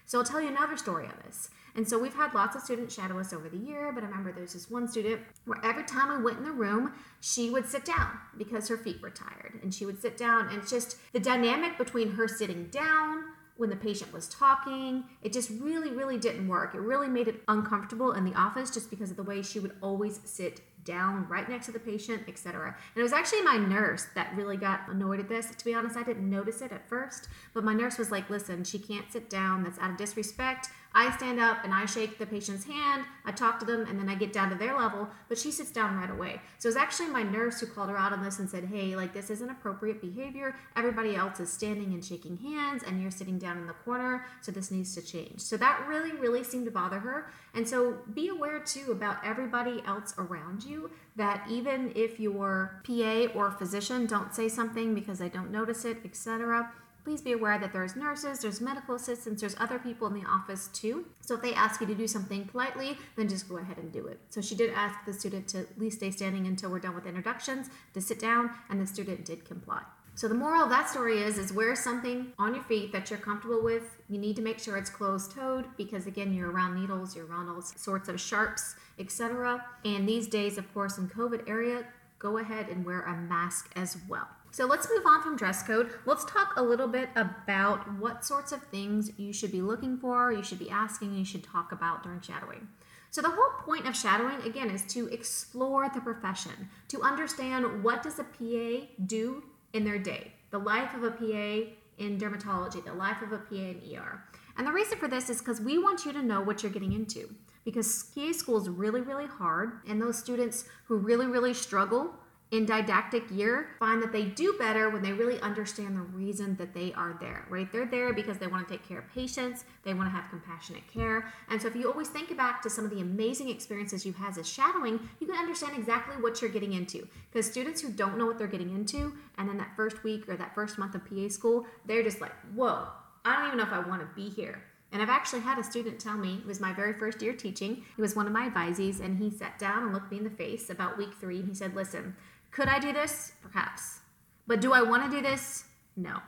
So 0.08 0.18
I'll 0.18 0.24
tell 0.24 0.40
you 0.40 0.48
another 0.48 0.78
story 0.78 1.04
of 1.04 1.22
this. 1.26 1.50
And 1.76 1.86
so 1.86 1.98
we've 1.98 2.14
had 2.14 2.32
lots 2.32 2.56
of 2.56 2.62
students 2.62 2.94
shadow 2.94 3.18
us 3.20 3.34
over 3.34 3.50
the 3.50 3.58
year, 3.58 3.92
but 3.92 4.02
I 4.02 4.06
remember 4.06 4.32
there's 4.32 4.54
this 4.54 4.70
one 4.70 4.88
student 4.88 5.20
where 5.44 5.60
every 5.62 5.84
time 5.84 6.10
I 6.10 6.16
went 6.16 6.38
in 6.38 6.44
the 6.44 6.50
room, 6.50 6.94
she 7.20 7.50
would 7.50 7.66
sit 7.66 7.84
down 7.84 8.12
because 8.38 8.68
her 8.68 8.78
feet 8.78 9.02
were 9.02 9.10
tired. 9.10 9.60
And 9.62 9.72
she 9.72 9.84
would 9.84 10.00
sit 10.00 10.16
down, 10.16 10.48
and 10.48 10.62
it's 10.62 10.70
just 10.70 10.96
the 11.12 11.20
dynamic 11.20 11.76
between 11.76 12.12
her 12.12 12.26
sitting 12.26 12.68
down 12.68 13.24
when 13.58 13.68
the 13.68 13.76
patient 13.76 14.12
was 14.12 14.28
talking, 14.28 15.04
it 15.20 15.32
just 15.32 15.50
really, 15.50 15.90
really 15.90 16.16
didn't 16.16 16.48
work. 16.48 16.74
It 16.74 16.80
really 16.80 17.08
made 17.08 17.28
it 17.28 17.42
uncomfortable 17.48 18.12
in 18.12 18.24
the 18.24 18.34
office 18.34 18.70
just 18.70 18.88
because 18.88 19.10
of 19.10 19.16
the 19.16 19.24
way 19.24 19.42
she 19.42 19.60
would 19.60 19.72
always 19.82 20.20
sit 20.24 20.60
down 20.88 21.28
right 21.28 21.48
next 21.48 21.66
to 21.66 21.72
the 21.72 21.78
patient, 21.78 22.22
etc. 22.26 22.74
And 22.94 23.00
it 23.00 23.02
was 23.02 23.12
actually 23.12 23.42
my 23.42 23.58
nurse 23.58 24.06
that 24.14 24.34
really 24.34 24.56
got 24.56 24.88
annoyed 24.88 25.20
at 25.20 25.28
this. 25.28 25.50
To 25.54 25.64
be 25.64 25.74
honest, 25.74 25.96
I 25.96 26.02
didn't 26.02 26.28
notice 26.28 26.62
it 26.62 26.72
at 26.72 26.88
first, 26.88 27.28
but 27.52 27.62
my 27.62 27.74
nurse 27.74 27.98
was 27.98 28.10
like, 28.10 28.30
listen, 28.30 28.64
she 28.64 28.78
can't 28.78 29.12
sit 29.12 29.28
down. 29.28 29.62
That's 29.62 29.78
out 29.78 29.90
of 29.90 29.96
disrespect. 29.98 30.68
I 30.94 31.14
stand 31.16 31.38
up 31.38 31.58
and 31.64 31.74
I 31.74 31.84
shake 31.84 32.18
the 32.18 32.26
patient's 32.26 32.64
hand, 32.64 33.04
I 33.24 33.32
talk 33.32 33.58
to 33.60 33.66
them, 33.66 33.86
and 33.88 33.98
then 33.98 34.08
I 34.08 34.14
get 34.14 34.32
down 34.32 34.48
to 34.50 34.56
their 34.56 34.76
level, 34.76 35.08
but 35.28 35.38
she 35.38 35.50
sits 35.50 35.70
down 35.70 35.96
right 35.96 36.10
away. 36.10 36.40
So 36.58 36.66
it 36.66 36.70
was 36.70 36.76
actually 36.76 37.08
my 37.08 37.22
nurse 37.22 37.60
who 37.60 37.66
called 37.66 37.90
her 37.90 37.98
out 37.98 38.12
on 38.12 38.22
this 38.22 38.38
and 38.38 38.48
said, 38.48 38.64
Hey, 38.64 38.96
like 38.96 39.12
this 39.12 39.30
isn't 39.30 39.50
appropriate 39.50 40.00
behavior. 40.00 40.56
Everybody 40.76 41.14
else 41.14 41.40
is 41.40 41.52
standing 41.52 41.92
and 41.92 42.04
shaking 42.04 42.38
hands, 42.38 42.82
and 42.82 43.02
you're 43.02 43.10
sitting 43.10 43.38
down 43.38 43.58
in 43.58 43.66
the 43.66 43.74
corner, 43.74 44.24
so 44.40 44.50
this 44.50 44.70
needs 44.70 44.94
to 44.94 45.02
change. 45.02 45.40
So 45.40 45.56
that 45.58 45.86
really, 45.86 46.12
really 46.12 46.42
seemed 46.42 46.64
to 46.64 46.70
bother 46.70 47.00
her. 47.00 47.30
And 47.54 47.68
so 47.68 47.98
be 48.14 48.28
aware 48.28 48.58
too 48.60 48.90
about 48.90 49.18
everybody 49.24 49.82
else 49.86 50.14
around 50.16 50.64
you 50.78 50.90
that 51.16 51.44
even 51.50 51.92
if 51.94 52.20
your 52.20 52.80
PA 52.86 53.26
or 53.34 53.50
physician 53.50 54.06
don't 54.06 54.34
say 54.34 54.48
something 54.48 54.94
because 54.94 55.18
they 55.18 55.28
don't 55.28 55.50
notice 55.50 55.84
it, 55.84 55.98
etc 56.04 56.70
please 57.08 57.22
be 57.22 57.32
aware 57.32 57.58
that 57.58 57.72
there's 57.72 57.96
nurses, 57.96 58.40
there's 58.40 58.60
medical 58.60 58.94
assistants, 58.94 59.40
there's 59.40 59.56
other 59.58 59.78
people 59.78 60.06
in 60.08 60.12
the 60.12 60.28
office 60.28 60.68
too. 60.74 61.06
So 61.22 61.36
if 61.36 61.40
they 61.40 61.54
ask 61.54 61.80
you 61.80 61.86
to 61.86 61.94
do 61.94 62.06
something 62.06 62.44
politely, 62.44 62.98
then 63.16 63.28
just 63.28 63.48
go 63.48 63.56
ahead 63.56 63.78
and 63.78 63.90
do 63.90 64.06
it. 64.08 64.20
So 64.28 64.42
she 64.42 64.54
did 64.54 64.74
ask 64.74 65.06
the 65.06 65.14
student 65.14 65.48
to 65.48 65.60
at 65.60 65.78
least 65.78 65.96
stay 65.96 66.10
standing 66.10 66.46
until 66.46 66.70
we're 66.70 66.80
done 66.80 66.94
with 66.94 67.06
introductions, 67.06 67.70
to 67.94 68.02
sit 68.02 68.20
down, 68.20 68.50
and 68.68 68.78
the 68.78 68.86
student 68.86 69.24
did 69.24 69.46
comply. 69.46 69.80
So 70.18 70.26
the 70.26 70.34
moral 70.34 70.64
of 70.64 70.70
that 70.70 70.90
story 70.90 71.22
is 71.22 71.38
is 71.38 71.52
wear 71.52 71.76
something 71.76 72.32
on 72.40 72.52
your 72.52 72.64
feet 72.64 72.90
that 72.90 73.08
you're 73.08 73.20
comfortable 73.20 73.62
with. 73.62 73.84
You 74.08 74.18
need 74.18 74.34
to 74.34 74.42
make 74.42 74.58
sure 74.58 74.76
it's 74.76 74.90
closed-toed 74.90 75.66
because 75.76 76.08
again, 76.08 76.34
you're 76.34 76.50
around 76.50 76.74
needles, 76.74 77.14
you're 77.14 77.26
around 77.26 77.48
all 77.48 77.62
sorts 77.62 78.08
of 78.08 78.20
sharps, 78.20 78.74
etc. 78.98 79.64
And 79.84 80.08
these 80.08 80.26
days, 80.26 80.58
of 80.58 80.74
course, 80.74 80.98
in 80.98 81.08
COVID 81.08 81.48
area, 81.48 81.84
go 82.18 82.38
ahead 82.38 82.68
and 82.68 82.84
wear 82.84 83.02
a 83.02 83.14
mask 83.14 83.70
as 83.76 83.96
well. 84.08 84.26
So 84.50 84.66
let's 84.66 84.88
move 84.90 85.06
on 85.06 85.22
from 85.22 85.36
dress 85.36 85.62
code. 85.62 85.90
Let's 86.04 86.24
talk 86.24 86.54
a 86.56 86.62
little 86.64 86.88
bit 86.88 87.10
about 87.14 87.88
what 88.00 88.24
sorts 88.24 88.50
of 88.50 88.60
things 88.64 89.12
you 89.18 89.32
should 89.32 89.52
be 89.52 89.62
looking 89.62 89.98
for, 89.98 90.32
you 90.32 90.42
should 90.42 90.58
be 90.58 90.68
asking, 90.68 91.14
you 91.14 91.24
should 91.24 91.44
talk 91.44 91.70
about 91.70 92.02
during 92.02 92.22
shadowing. 92.22 92.66
So 93.10 93.22
the 93.22 93.30
whole 93.30 93.62
point 93.64 93.86
of 93.86 93.94
shadowing 93.94 94.42
again 94.42 94.68
is 94.68 94.82
to 94.94 95.06
explore 95.10 95.88
the 95.88 96.00
profession, 96.00 96.70
to 96.88 97.02
understand 97.02 97.84
what 97.84 98.02
does 98.02 98.18
a 98.18 98.24
PA 98.24 98.86
do 99.06 99.44
in 99.72 99.84
their 99.84 99.98
day, 99.98 100.32
the 100.50 100.58
life 100.58 100.94
of 100.94 101.02
a 101.02 101.10
PA 101.10 101.70
in 101.98 102.18
dermatology, 102.18 102.84
the 102.84 102.94
life 102.94 103.22
of 103.22 103.32
a 103.32 103.38
PA 103.38 103.54
in 103.54 103.80
ER. 103.94 104.24
And 104.56 104.66
the 104.66 104.72
reason 104.72 104.98
for 104.98 105.08
this 105.08 105.30
is 105.30 105.38
because 105.38 105.60
we 105.60 105.78
want 105.78 106.04
you 106.04 106.12
to 106.12 106.22
know 106.22 106.40
what 106.40 106.62
you're 106.62 106.72
getting 106.72 106.92
into. 106.92 107.34
Because 107.64 108.04
PA 108.14 108.32
school 108.32 108.56
is 108.56 108.68
really, 108.68 109.00
really 109.00 109.26
hard, 109.26 109.80
and 109.86 110.00
those 110.00 110.18
students 110.18 110.64
who 110.86 110.96
really, 110.96 111.26
really 111.26 111.52
struggle 111.52 112.14
in 112.50 112.64
didactic 112.64 113.30
year 113.30 113.68
find 113.78 114.02
that 114.02 114.12
they 114.12 114.24
do 114.24 114.54
better 114.58 114.88
when 114.88 115.02
they 115.02 115.12
really 115.12 115.38
understand 115.40 115.96
the 115.96 116.00
reason 116.00 116.56
that 116.56 116.72
they 116.72 116.92
are 116.94 117.16
there, 117.20 117.44
right? 117.50 117.70
They're 117.70 117.86
there 117.86 118.12
because 118.12 118.38
they 118.38 118.46
want 118.46 118.66
to 118.66 118.74
take 118.74 118.88
care 118.88 119.00
of 119.00 119.12
patients, 119.12 119.64
they 119.82 119.92
want 119.92 120.08
to 120.08 120.10
have 120.10 120.30
compassionate 120.30 120.86
care. 120.92 121.30
And 121.50 121.60
so 121.60 121.68
if 121.68 121.76
you 121.76 121.90
always 121.90 122.08
think 122.08 122.34
back 122.36 122.62
to 122.62 122.70
some 122.70 122.84
of 122.84 122.90
the 122.90 123.00
amazing 123.00 123.50
experiences 123.50 124.06
you've 124.06 124.16
had 124.16 124.36
as 124.38 124.48
shadowing, 124.48 124.98
you 125.20 125.26
can 125.26 125.36
understand 125.36 125.76
exactly 125.76 126.16
what 126.22 126.40
you're 126.40 126.50
getting 126.50 126.72
into. 126.72 127.06
Because 127.30 127.50
students 127.50 127.80
who 127.82 127.90
don't 127.90 128.16
know 128.16 128.26
what 128.26 128.38
they're 128.38 128.46
getting 128.46 128.70
into, 128.70 129.14
and 129.36 129.48
then 129.48 129.58
that 129.58 129.76
first 129.76 130.02
week 130.02 130.28
or 130.28 130.36
that 130.36 130.54
first 130.54 130.78
month 130.78 130.94
of 130.94 131.04
PA 131.04 131.28
school, 131.28 131.66
they're 131.86 132.02
just 132.02 132.20
like, 132.20 132.32
whoa, 132.54 132.86
I 133.24 133.36
don't 133.36 133.46
even 133.46 133.58
know 133.58 133.64
if 133.64 133.72
I 133.72 133.80
want 133.80 134.00
to 134.00 134.08
be 134.14 134.30
here. 134.30 134.62
And 134.90 135.02
I've 135.02 135.10
actually 135.10 135.40
had 135.40 135.58
a 135.58 135.64
student 135.64 136.00
tell 136.00 136.16
me, 136.16 136.38
it 136.38 136.46
was 136.46 136.60
my 136.60 136.72
very 136.72 136.94
first 136.94 137.20
year 137.20 137.34
teaching, 137.34 137.84
he 137.94 138.00
was 138.00 138.16
one 138.16 138.26
of 138.26 138.32
my 138.32 138.48
advisees, 138.48 139.00
and 139.00 139.18
he 139.18 139.30
sat 139.30 139.58
down 139.58 139.82
and 139.82 139.92
looked 139.92 140.10
me 140.10 140.16
in 140.18 140.24
the 140.24 140.30
face 140.30 140.70
about 140.70 140.96
week 140.96 141.12
three, 141.20 141.40
and 141.40 141.48
he 141.48 141.54
said, 141.54 141.74
listen, 141.76 142.16
could 142.50 142.68
I 142.68 142.78
do 142.78 142.92
this? 142.92 143.32
Perhaps. 143.42 144.00
But 144.46 144.60
do 144.60 144.72
I 144.72 144.82
want 144.82 145.04
to 145.04 145.16
do 145.16 145.22
this? 145.22 145.64
No. 145.96 146.20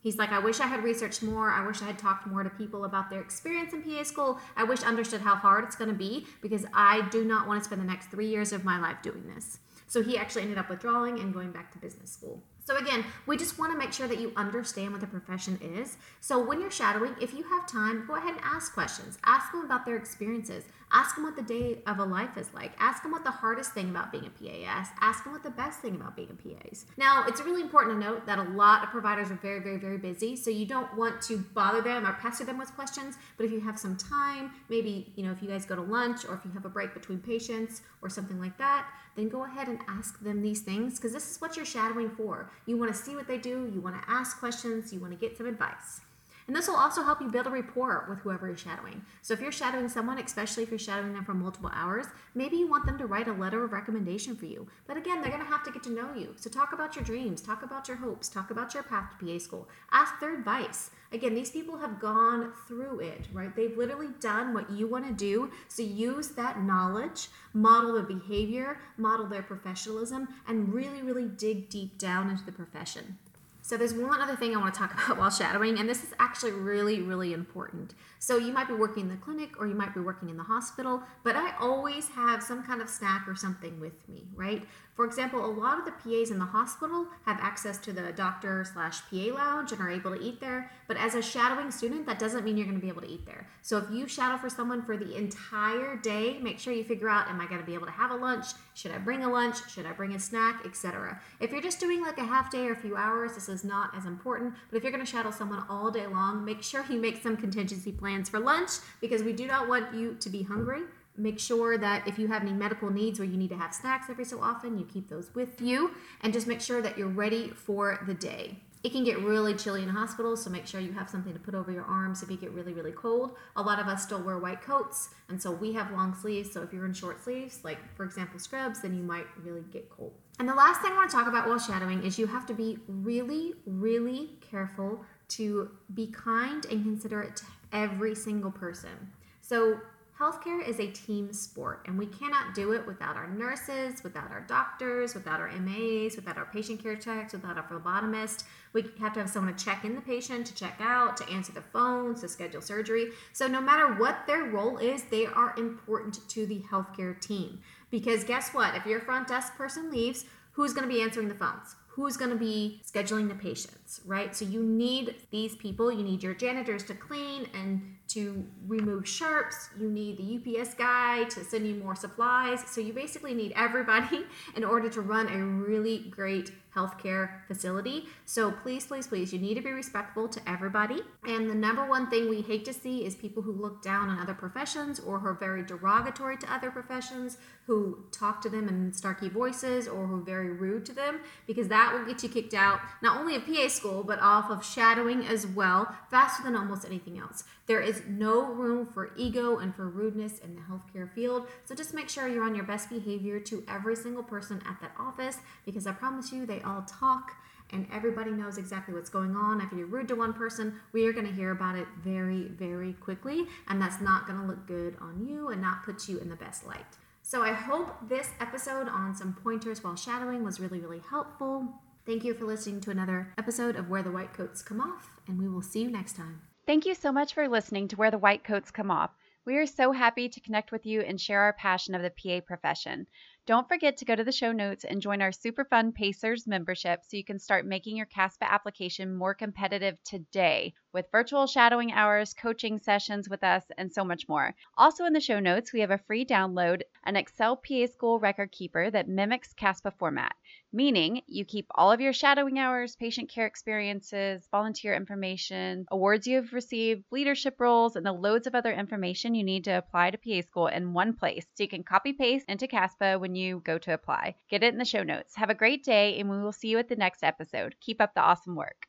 He's 0.00 0.16
like, 0.16 0.30
I 0.30 0.38
wish 0.38 0.60
I 0.60 0.66
had 0.66 0.84
researched 0.84 1.22
more. 1.22 1.50
I 1.50 1.66
wish 1.66 1.82
I 1.82 1.86
had 1.86 1.98
talked 1.98 2.26
more 2.26 2.42
to 2.42 2.50
people 2.50 2.84
about 2.84 3.10
their 3.10 3.20
experience 3.20 3.72
in 3.72 3.82
PA 3.82 4.04
school. 4.04 4.38
I 4.56 4.64
wish 4.64 4.82
I 4.82 4.86
understood 4.86 5.20
how 5.20 5.34
hard 5.34 5.64
it's 5.64 5.76
going 5.76 5.90
to 5.90 5.96
be 5.96 6.26
because 6.40 6.64
I 6.72 7.08
do 7.10 7.24
not 7.24 7.46
want 7.46 7.60
to 7.60 7.64
spend 7.64 7.80
the 7.80 7.86
next 7.86 8.06
three 8.06 8.28
years 8.28 8.52
of 8.52 8.64
my 8.64 8.78
life 8.78 9.02
doing 9.02 9.24
this. 9.34 9.58
So 9.88 10.02
he 10.02 10.16
actually 10.16 10.42
ended 10.42 10.58
up 10.58 10.68
withdrawing 10.68 11.18
and 11.18 11.32
going 11.32 11.50
back 11.50 11.72
to 11.72 11.78
business 11.78 12.12
school. 12.12 12.42
So 12.64 12.76
again, 12.76 13.04
we 13.26 13.38
just 13.38 13.58
want 13.58 13.72
to 13.72 13.78
make 13.78 13.94
sure 13.94 14.06
that 14.06 14.20
you 14.20 14.32
understand 14.36 14.92
what 14.92 15.00
the 15.00 15.06
profession 15.06 15.58
is. 15.62 15.96
So 16.20 16.38
when 16.44 16.60
you're 16.60 16.70
shadowing, 16.70 17.16
if 17.20 17.32
you 17.32 17.42
have 17.44 17.66
time, 17.66 18.04
go 18.06 18.16
ahead 18.16 18.34
and 18.34 18.44
ask 18.44 18.74
questions. 18.74 19.18
Ask 19.24 19.52
them 19.52 19.64
about 19.64 19.86
their 19.86 19.96
experiences. 19.96 20.64
Ask 20.92 21.16
them 21.16 21.24
what 21.24 21.36
the 21.36 21.42
day 21.42 21.78
of 21.86 21.98
a 21.98 22.04
life 22.04 22.36
is 22.36 22.48
like. 22.54 22.72
Ask 22.78 23.02
them 23.02 23.12
what 23.12 23.24
the 23.24 23.30
hardest 23.30 23.72
thing 23.72 23.90
about 23.90 24.10
being 24.10 24.24
a 24.26 24.30
PA 24.30 24.80
is. 24.80 24.88
Ask 25.00 25.24
them 25.24 25.32
what 25.32 25.42
the 25.42 25.50
best 25.50 25.80
thing 25.80 25.94
about 25.94 26.16
being 26.16 26.30
a 26.30 26.34
PA 26.34 26.68
is. 26.70 26.86
Now, 26.96 27.24
it's 27.26 27.42
really 27.42 27.60
important 27.60 28.00
to 28.00 28.06
note 28.06 28.26
that 28.26 28.38
a 28.38 28.42
lot 28.42 28.82
of 28.82 28.90
providers 28.90 29.30
are 29.30 29.36
very, 29.36 29.60
very, 29.60 29.76
very 29.76 29.98
busy, 29.98 30.34
so 30.36 30.50
you 30.50 30.66
don't 30.66 30.94
want 30.96 31.20
to 31.22 31.38
bother 31.38 31.82
them 31.82 32.06
or 32.06 32.14
pester 32.14 32.44
them 32.44 32.58
with 32.58 32.74
questions. 32.74 33.16
But 33.36 33.46
if 33.46 33.52
you 33.52 33.60
have 33.60 33.78
some 33.78 33.96
time, 33.96 34.52
maybe 34.68 35.12
you 35.14 35.24
know 35.24 35.32
if 35.32 35.42
you 35.42 35.48
guys 35.48 35.64
go 35.66 35.76
to 35.76 35.82
lunch 35.82 36.24
or 36.24 36.34
if 36.34 36.44
you 36.44 36.50
have 36.52 36.64
a 36.64 36.70
break 36.70 36.94
between 36.94 37.18
patients 37.18 37.82
or 38.02 38.08
something 38.08 38.40
like 38.40 38.56
that, 38.58 38.88
then 39.16 39.28
go 39.28 39.44
ahead 39.44 39.68
and 39.68 39.80
ask 39.88 40.20
them 40.20 40.42
these 40.42 40.60
things 40.60 40.96
because 40.96 41.12
this 41.12 41.30
is 41.30 41.40
what 41.40 41.56
you're 41.56 41.66
shadowing 41.66 42.10
for. 42.10 42.50
You 42.66 42.76
want 42.76 42.94
to 42.94 42.98
see 42.98 43.14
what 43.14 43.26
they 43.26 43.38
do, 43.38 43.70
you 43.74 43.80
want 43.80 44.00
to 44.00 44.10
ask 44.10 44.38
questions, 44.38 44.92
you 44.92 45.00
want 45.00 45.12
to 45.12 45.18
get 45.18 45.36
some 45.36 45.46
advice. 45.46 46.00
And 46.48 46.56
this 46.56 46.66
will 46.66 46.76
also 46.76 47.02
help 47.02 47.20
you 47.20 47.28
build 47.28 47.46
a 47.46 47.50
rapport 47.50 48.06
with 48.08 48.20
whoever 48.20 48.48
you're 48.48 48.56
shadowing. 48.56 49.02
So 49.20 49.34
if 49.34 49.40
you're 49.40 49.52
shadowing 49.52 49.90
someone, 49.90 50.18
especially 50.18 50.62
if 50.62 50.70
you're 50.70 50.78
shadowing 50.78 51.12
them 51.12 51.26
for 51.26 51.34
multiple 51.34 51.70
hours, 51.74 52.06
maybe 52.34 52.56
you 52.56 52.66
want 52.66 52.86
them 52.86 52.96
to 52.96 53.06
write 53.06 53.28
a 53.28 53.34
letter 53.34 53.62
of 53.62 53.72
recommendation 53.72 54.34
for 54.34 54.46
you. 54.46 54.66
But 54.86 54.96
again, 54.96 55.20
they're 55.20 55.30
going 55.30 55.44
to 55.44 55.50
have 55.50 55.62
to 55.64 55.70
get 55.70 55.82
to 55.82 55.90
know 55.90 56.14
you. 56.14 56.34
So 56.36 56.48
talk 56.48 56.72
about 56.72 56.96
your 56.96 57.04
dreams, 57.04 57.42
talk 57.42 57.62
about 57.62 57.86
your 57.86 57.98
hopes, 57.98 58.30
talk 58.30 58.50
about 58.50 58.72
your 58.72 58.82
path 58.82 59.10
to 59.10 59.26
PA 59.26 59.38
school. 59.38 59.68
Ask 59.92 60.18
their 60.20 60.34
advice. 60.34 60.90
Again, 61.12 61.34
these 61.34 61.50
people 61.50 61.76
have 61.76 62.00
gone 62.00 62.54
through 62.66 63.00
it, 63.00 63.28
right? 63.30 63.54
They've 63.54 63.76
literally 63.76 64.14
done 64.18 64.54
what 64.54 64.70
you 64.70 64.86
want 64.86 65.06
to 65.06 65.12
do. 65.12 65.50
So 65.68 65.82
use 65.82 66.28
that 66.30 66.62
knowledge, 66.62 67.28
model 67.52 67.92
the 67.92 68.02
behavior, 68.02 68.80
model 68.96 69.26
their 69.26 69.42
professionalism, 69.42 70.28
and 70.46 70.72
really, 70.72 71.02
really 71.02 71.28
dig 71.28 71.68
deep 71.68 71.98
down 71.98 72.30
into 72.30 72.44
the 72.46 72.52
profession. 72.52 73.18
So 73.68 73.76
there's 73.76 73.92
one 73.92 74.22
other 74.22 74.34
thing 74.34 74.56
I 74.56 74.58
want 74.58 74.72
to 74.72 74.80
talk 74.80 74.94
about 75.04 75.18
while 75.18 75.28
shadowing, 75.28 75.78
and 75.78 75.86
this 75.86 76.02
is 76.02 76.14
actually 76.18 76.52
really, 76.52 77.02
really 77.02 77.34
important. 77.34 77.92
So 78.18 78.38
you 78.38 78.50
might 78.50 78.66
be 78.66 78.72
working 78.72 79.02
in 79.02 79.08
the 79.10 79.16
clinic 79.16 79.60
or 79.60 79.66
you 79.66 79.74
might 79.74 79.92
be 79.92 80.00
working 80.00 80.30
in 80.30 80.38
the 80.38 80.42
hospital, 80.42 81.02
but 81.22 81.36
I 81.36 81.54
always 81.60 82.08
have 82.08 82.42
some 82.42 82.62
kind 82.62 82.80
of 82.80 82.88
snack 82.88 83.28
or 83.28 83.36
something 83.36 83.78
with 83.78 84.08
me, 84.08 84.26
right? 84.34 84.64
For 84.98 85.04
example, 85.04 85.44
a 85.44 85.46
lot 85.46 85.78
of 85.78 85.84
the 85.84 85.92
PAs 85.92 86.32
in 86.32 86.40
the 86.40 86.44
hospital 86.44 87.06
have 87.24 87.38
access 87.40 87.78
to 87.78 87.92
the 87.92 88.10
doctor 88.10 88.64
slash 88.64 89.00
PA 89.08 89.32
lounge 89.32 89.70
and 89.70 89.80
are 89.80 89.90
able 89.90 90.16
to 90.16 90.20
eat 90.20 90.40
there. 90.40 90.72
But 90.88 90.96
as 90.96 91.14
a 91.14 91.22
shadowing 91.22 91.70
student, 91.70 92.04
that 92.06 92.18
doesn't 92.18 92.44
mean 92.44 92.56
you're 92.56 92.66
going 92.66 92.80
to 92.80 92.84
be 92.84 92.88
able 92.88 93.02
to 93.02 93.08
eat 93.08 93.24
there. 93.24 93.46
So 93.62 93.78
if 93.78 93.84
you 93.92 94.08
shadow 94.08 94.38
for 94.38 94.50
someone 94.50 94.82
for 94.82 94.96
the 94.96 95.14
entire 95.14 95.94
day, 95.94 96.38
make 96.40 96.58
sure 96.58 96.72
you 96.72 96.82
figure 96.82 97.08
out: 97.08 97.28
Am 97.28 97.40
I 97.40 97.46
going 97.46 97.60
to 97.60 97.66
be 97.66 97.74
able 97.74 97.86
to 97.86 97.92
have 97.92 98.10
a 98.10 98.16
lunch? 98.16 98.46
Should 98.74 98.90
I 98.90 98.98
bring 98.98 99.22
a 99.22 99.30
lunch? 99.30 99.70
Should 99.70 99.86
I 99.86 99.92
bring 99.92 100.14
a 100.14 100.18
snack, 100.18 100.66
etc. 100.66 101.20
If 101.38 101.52
you're 101.52 101.62
just 101.62 101.78
doing 101.78 102.02
like 102.02 102.18
a 102.18 102.24
half 102.24 102.50
day 102.50 102.66
or 102.66 102.72
a 102.72 102.76
few 102.76 102.96
hours, 102.96 103.34
this 103.34 103.48
is 103.48 103.57
not 103.64 103.96
as 103.96 104.06
important. 104.06 104.54
But 104.70 104.76
if 104.76 104.82
you're 104.82 104.92
going 104.92 105.04
to 105.04 105.10
shadow 105.10 105.30
someone 105.30 105.64
all 105.68 105.90
day 105.90 106.06
long, 106.06 106.44
make 106.44 106.62
sure 106.62 106.84
you 106.88 107.00
make 107.00 107.22
some 107.22 107.36
contingency 107.36 107.92
plans 107.92 108.28
for 108.28 108.38
lunch 108.38 108.70
because 109.00 109.22
we 109.22 109.32
do 109.32 109.46
not 109.46 109.68
want 109.68 109.94
you 109.94 110.16
to 110.20 110.30
be 110.30 110.42
hungry 110.42 110.82
make 111.18 111.38
sure 111.38 111.76
that 111.76 112.06
if 112.06 112.18
you 112.18 112.28
have 112.28 112.42
any 112.42 112.52
medical 112.52 112.90
needs 112.90 113.18
where 113.18 113.28
you 113.28 113.36
need 113.36 113.50
to 113.50 113.56
have 113.56 113.74
snacks 113.74 114.08
every 114.08 114.24
so 114.24 114.40
often, 114.40 114.78
you 114.78 114.84
keep 114.84 115.08
those 115.08 115.34
with 115.34 115.60
you 115.60 115.90
and 116.22 116.32
just 116.32 116.46
make 116.46 116.60
sure 116.60 116.80
that 116.80 116.96
you're 116.96 117.08
ready 117.08 117.48
for 117.48 118.02
the 118.06 118.14
day. 118.14 118.56
It 118.84 118.92
can 118.92 119.02
get 119.02 119.18
really 119.20 119.54
chilly 119.54 119.82
in 119.82 119.88
hospitals, 119.88 120.44
so 120.44 120.50
make 120.50 120.66
sure 120.66 120.80
you 120.80 120.92
have 120.92 121.10
something 121.10 121.32
to 121.32 121.38
put 121.38 121.54
over 121.54 121.72
your 121.72 121.84
arms 121.84 122.22
if 122.22 122.30
you 122.30 122.36
get 122.36 122.52
really, 122.52 122.72
really 122.72 122.92
cold. 122.92 123.36
A 123.56 123.62
lot 123.62 123.80
of 123.80 123.88
us 123.88 124.04
still 124.04 124.22
wear 124.22 124.38
white 124.38 124.62
coats, 124.62 125.10
and 125.28 125.42
so 125.42 125.50
we 125.50 125.72
have 125.72 125.90
long 125.90 126.14
sleeves. 126.14 126.52
So 126.52 126.62
if 126.62 126.72
you're 126.72 126.86
in 126.86 126.92
short 126.92 127.22
sleeves, 127.22 127.64
like 127.64 127.78
for 127.96 128.04
example 128.04 128.38
scrubs, 128.38 128.82
then 128.82 128.94
you 128.94 129.02
might 129.02 129.26
really 129.42 129.64
get 129.72 129.90
cold. 129.90 130.12
And 130.38 130.48
the 130.48 130.54
last 130.54 130.80
thing 130.80 130.92
I 130.92 130.94
want 130.94 131.10
to 131.10 131.16
talk 131.16 131.26
about 131.26 131.48
while 131.48 131.58
shadowing 131.58 132.04
is 132.04 132.18
you 132.18 132.28
have 132.28 132.46
to 132.46 132.54
be 132.54 132.78
really, 132.86 133.54
really 133.66 134.30
careful 134.40 135.04
to 135.30 135.70
be 135.94 136.06
kind 136.06 136.64
and 136.66 136.84
considerate 136.84 137.34
to 137.36 137.44
every 137.72 138.14
single 138.14 138.52
person. 138.52 139.10
So 139.40 139.80
Healthcare 140.18 140.66
is 140.66 140.80
a 140.80 140.88
team 140.88 141.32
sport, 141.32 141.82
and 141.86 141.96
we 141.96 142.06
cannot 142.06 142.52
do 142.52 142.72
it 142.72 142.84
without 142.88 143.14
our 143.14 143.28
nurses, 143.28 144.02
without 144.02 144.32
our 144.32 144.40
doctors, 144.40 145.14
without 145.14 145.38
our 145.38 145.48
MAs, 145.60 146.16
without 146.16 146.36
our 146.36 146.46
patient 146.46 146.82
care 146.82 146.96
techs, 146.96 147.34
without 147.34 147.56
our 147.56 147.62
phlebotomist. 147.62 148.42
We 148.78 148.90
have 149.00 149.12
to 149.14 149.20
have 149.20 149.28
someone 149.28 149.56
to 149.56 149.64
check 149.64 149.84
in 149.84 149.96
the 149.96 150.00
patient, 150.00 150.46
to 150.46 150.54
check 150.54 150.78
out, 150.80 151.16
to 151.16 151.28
answer 151.28 151.52
the 151.52 151.62
phones, 151.62 152.20
to 152.20 152.28
schedule 152.28 152.60
surgery. 152.60 153.08
So, 153.32 153.48
no 153.48 153.60
matter 153.60 153.94
what 153.94 154.26
their 154.26 154.44
role 154.44 154.78
is, 154.78 155.02
they 155.04 155.26
are 155.26 155.54
important 155.58 156.20
to 156.28 156.46
the 156.46 156.60
healthcare 156.70 157.20
team. 157.20 157.60
Because 157.90 158.22
guess 158.22 158.50
what? 158.50 158.76
If 158.76 158.86
your 158.86 159.00
front 159.00 159.26
desk 159.26 159.56
person 159.56 159.90
leaves, 159.90 160.26
who's 160.52 160.72
going 160.72 160.88
to 160.88 160.94
be 160.94 161.02
answering 161.02 161.28
the 161.28 161.34
phones? 161.34 161.74
who's 161.98 162.16
going 162.16 162.30
to 162.30 162.36
be 162.36 162.80
scheduling 162.86 163.26
the 163.28 163.34
patients, 163.34 164.00
right? 164.06 164.36
So 164.36 164.44
you 164.44 164.62
need 164.62 165.16
these 165.32 165.56
people. 165.56 165.90
You 165.90 166.04
need 166.04 166.22
your 166.22 166.32
janitors 166.32 166.84
to 166.84 166.94
clean 166.94 167.48
and 167.52 167.96
to 168.08 168.44
remove 168.66 169.06
sharps. 169.06 169.68
You 169.78 169.90
need 169.90 170.16
the 170.16 170.60
UPS 170.60 170.74
guy 170.74 171.24
to 171.24 171.44
send 171.44 171.66
you 171.66 171.74
more 171.74 171.94
supplies. 171.94 172.62
So 172.66 172.80
you 172.80 172.92
basically 172.92 173.34
need 173.34 173.52
everybody 173.54 174.24
in 174.56 174.64
order 174.64 174.88
to 174.90 175.00
run 175.00 175.28
a 175.28 175.44
really 175.44 175.98
great 176.10 176.52
healthcare 176.74 177.30
facility. 177.48 178.04
So 178.24 178.52
please, 178.52 178.86
please, 178.86 179.06
please, 179.06 179.32
you 179.32 179.38
need 179.38 179.54
to 179.54 179.60
be 179.60 179.72
respectful 179.72 180.28
to 180.28 180.40
everybody. 180.48 181.00
And 181.26 181.50
the 181.50 181.54
number 181.54 181.84
one 181.84 182.08
thing 182.08 182.28
we 182.28 182.40
hate 182.40 182.64
to 182.66 182.72
see 182.72 183.04
is 183.04 183.14
people 183.14 183.42
who 183.42 183.52
look 183.52 183.82
down 183.82 184.08
on 184.08 184.18
other 184.18 184.34
professions 184.34 185.00
or 185.00 185.18
who 185.18 185.28
are 185.28 185.34
very 185.34 185.64
derogatory 185.64 186.36
to 186.38 186.52
other 186.52 186.70
professions, 186.70 187.38
who 187.66 188.04
talk 188.12 188.40
to 188.42 188.48
them 188.48 188.68
in 188.68 188.92
snarky 188.92 189.30
voices 189.30 189.88
or 189.88 190.06
who 190.06 190.16
are 190.16 190.24
very 190.24 190.50
rude 190.50 190.86
to 190.86 190.92
them, 190.92 191.20
because 191.46 191.68
that 191.68 191.92
will 191.92 192.04
get 192.04 192.22
you 192.22 192.28
kicked 192.28 192.54
out 192.54 192.80
not 193.02 193.18
only 193.18 193.34
of 193.34 193.46
PA 193.46 193.68
school, 193.68 194.04
but 194.04 194.20
off 194.20 194.50
of 194.50 194.64
shadowing 194.64 195.26
as 195.26 195.46
well, 195.46 195.94
faster 196.10 196.42
than 196.42 196.54
almost 196.54 196.84
anything 196.84 197.18
else. 197.18 197.44
There 197.68 197.80
is 197.82 198.02
no 198.08 198.46
room 198.46 198.86
for 198.86 199.12
ego 199.16 199.58
and 199.58 199.74
for 199.74 199.88
rudeness 199.88 200.38
in 200.38 200.56
the 200.56 200.62
healthcare 200.62 201.12
field. 201.12 201.46
So 201.66 201.74
just 201.74 201.92
make 201.92 202.08
sure 202.08 202.26
you're 202.26 202.44
on 202.44 202.54
your 202.54 202.64
best 202.64 202.88
behavior 202.88 203.38
to 203.40 203.62
every 203.68 203.94
single 203.94 204.22
person 204.22 204.62
at 204.66 204.80
that 204.80 204.92
office 204.98 205.36
because 205.66 205.86
I 205.86 205.92
promise 205.92 206.32
you 206.32 206.46
they 206.46 206.62
all 206.62 206.82
talk 206.82 207.32
and 207.70 207.86
everybody 207.92 208.30
knows 208.30 208.56
exactly 208.56 208.94
what's 208.94 209.10
going 209.10 209.36
on. 209.36 209.60
If 209.60 209.70
you're 209.72 209.86
rude 209.86 210.08
to 210.08 210.14
one 210.14 210.32
person, 210.32 210.80
we 210.92 211.06
are 211.06 211.12
going 211.12 211.26
to 211.26 211.32
hear 211.32 211.50
about 211.50 211.76
it 211.76 211.86
very, 212.02 212.44
very 212.44 212.94
quickly, 212.94 213.44
and 213.68 213.80
that's 213.80 214.00
not 214.00 214.26
going 214.26 214.40
to 214.40 214.46
look 214.46 214.66
good 214.66 214.96
on 215.02 215.26
you 215.26 215.48
and 215.48 215.60
not 215.60 215.84
put 215.84 216.08
you 216.08 216.18
in 216.18 216.30
the 216.30 216.36
best 216.36 216.66
light. 216.66 216.96
So 217.20 217.42
I 217.42 217.52
hope 217.52 218.08
this 218.08 218.30
episode 218.40 218.88
on 218.88 219.14
some 219.14 219.34
pointers 219.34 219.84
while 219.84 219.96
shadowing 219.96 220.42
was 220.42 220.60
really, 220.60 220.80
really 220.80 221.02
helpful. 221.10 221.68
Thank 222.06 222.24
you 222.24 222.32
for 222.32 222.46
listening 222.46 222.80
to 222.80 222.90
another 222.90 223.34
episode 223.36 223.76
of 223.76 223.90
Where 223.90 224.02
the 224.02 224.10
White 224.10 224.32
Coats 224.32 224.62
Come 224.62 224.80
Off, 224.80 225.10
and 225.26 225.38
we 225.38 225.46
will 225.46 225.60
see 225.60 225.82
you 225.82 225.90
next 225.90 226.16
time. 226.16 226.47
Thank 226.68 226.84
you 226.84 226.94
so 226.94 227.12
much 227.12 227.32
for 227.32 227.48
listening 227.48 227.88
to 227.88 227.96
Where 227.96 228.10
the 228.10 228.18
White 228.18 228.44
Coats 228.44 228.70
Come 228.70 228.90
Off. 228.90 229.08
We 229.46 229.56
are 229.56 229.64
so 229.64 229.92
happy 229.92 230.28
to 230.28 230.40
connect 230.40 230.70
with 230.70 230.84
you 230.84 231.00
and 231.00 231.18
share 231.18 231.40
our 231.40 231.54
passion 231.54 231.94
of 231.94 232.02
the 232.02 232.10
PA 232.10 232.44
profession. 232.46 233.06
Don't 233.48 233.66
forget 233.66 233.96
to 233.96 234.04
go 234.04 234.14
to 234.14 234.24
the 234.24 234.30
show 234.30 234.52
notes 234.52 234.84
and 234.84 235.00
join 235.00 235.22
our 235.22 235.32
super 235.32 235.64
fun 235.64 235.90
Pacers 235.92 236.46
membership 236.46 237.00
so 237.02 237.16
you 237.16 237.24
can 237.24 237.38
start 237.38 237.64
making 237.64 237.96
your 237.96 238.04
CASPA 238.04 238.44
application 238.44 239.14
more 239.14 239.32
competitive 239.32 239.96
today 240.04 240.74
with 240.92 241.10
virtual 241.10 241.46
shadowing 241.46 241.92
hours, 241.92 242.34
coaching 242.34 242.78
sessions 242.78 243.26
with 243.26 243.42
us, 243.42 243.64
and 243.78 243.90
so 243.90 244.04
much 244.04 244.28
more. 244.28 244.54
Also, 244.76 245.06
in 245.06 245.14
the 245.14 245.20
show 245.20 245.40
notes, 245.40 245.72
we 245.72 245.80
have 245.80 245.90
a 245.90 245.96
free 245.96 246.26
download 246.26 246.82
an 247.04 247.16
Excel 247.16 247.56
PA 247.56 247.86
School 247.86 248.18
record 248.18 248.52
keeper 248.52 248.90
that 248.90 249.08
mimics 249.08 249.54
CASPA 249.54 249.92
format, 249.98 250.34
meaning 250.72 251.22
you 251.26 251.44
keep 251.46 251.66
all 251.70 251.90
of 251.90 252.02
your 252.02 252.12
shadowing 252.12 252.58
hours, 252.58 252.96
patient 252.96 253.30
care 253.30 253.46
experiences, 253.46 254.46
volunteer 254.50 254.94
information, 254.94 255.86
awards 255.90 256.26
you 256.26 256.36
have 256.36 256.52
received, 256.52 257.04
leadership 257.10 257.54
roles, 257.58 257.96
and 257.96 258.04
the 258.04 258.12
loads 258.12 258.46
of 258.46 258.54
other 258.54 258.72
information 258.72 259.34
you 259.34 259.44
need 259.44 259.64
to 259.64 259.70
apply 259.70 260.10
to 260.10 260.18
PA 260.18 260.46
School 260.46 260.66
in 260.66 260.92
one 260.92 261.14
place 261.14 261.46
so 261.54 261.62
you 261.62 261.68
can 261.68 261.82
copy 261.82 262.12
paste 262.12 262.44
into 262.46 262.66
CASPA 262.66 263.18
when 263.18 263.34
you 263.34 263.37
go 263.46 263.78
to 263.78 263.92
apply. 263.92 264.34
Get 264.48 264.62
it 264.62 264.72
in 264.72 264.78
the 264.78 264.84
show 264.84 265.02
notes. 265.02 265.36
Have 265.36 265.50
a 265.50 265.54
great 265.54 265.84
day, 265.84 266.18
and 266.18 266.28
we 266.28 266.38
will 266.40 266.52
see 266.52 266.68
you 266.68 266.78
at 266.78 266.88
the 266.88 266.96
next 266.96 267.22
episode. 267.22 267.76
Keep 267.80 268.00
up 268.00 268.14
the 268.14 268.20
awesome 268.20 268.56
work. 268.56 268.87